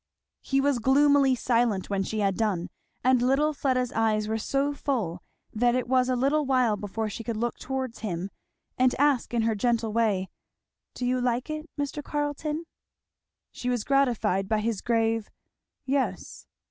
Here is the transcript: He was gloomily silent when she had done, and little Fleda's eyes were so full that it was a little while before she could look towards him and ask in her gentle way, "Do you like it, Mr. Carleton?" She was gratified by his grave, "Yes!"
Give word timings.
He 0.41 0.59
was 0.59 0.79
gloomily 0.79 1.35
silent 1.35 1.91
when 1.91 2.01
she 2.01 2.21
had 2.21 2.35
done, 2.35 2.71
and 3.03 3.21
little 3.21 3.53
Fleda's 3.53 3.91
eyes 3.91 4.27
were 4.27 4.39
so 4.39 4.73
full 4.73 5.21
that 5.53 5.75
it 5.75 5.87
was 5.87 6.09
a 6.09 6.15
little 6.15 6.43
while 6.43 6.75
before 6.75 7.07
she 7.07 7.23
could 7.23 7.37
look 7.37 7.59
towards 7.59 7.99
him 7.99 8.31
and 8.79 8.95
ask 8.97 9.31
in 9.31 9.43
her 9.43 9.53
gentle 9.53 9.93
way, 9.93 10.31
"Do 10.95 11.05
you 11.05 11.21
like 11.21 11.51
it, 11.51 11.69
Mr. 11.79 12.03
Carleton?" 12.03 12.63
She 13.51 13.69
was 13.69 13.83
gratified 13.83 14.49
by 14.49 14.61
his 14.61 14.81
grave, 14.81 15.29
"Yes!" 15.85 16.47